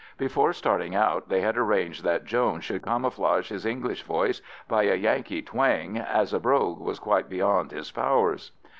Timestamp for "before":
0.17-0.51